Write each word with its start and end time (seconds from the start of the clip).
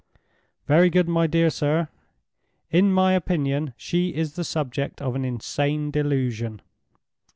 "Very 0.65 0.89
good, 0.89 1.07
my 1.07 1.27
dear 1.27 1.51
sir. 1.51 1.87
In 2.71 2.91
my 2.91 3.13
opinion, 3.13 3.75
she 3.77 4.15
is 4.15 4.33
the 4.33 4.43
subject 4.43 4.99
of 4.99 5.13
an 5.15 5.23
insane 5.23 5.91
delusion. 5.91 6.63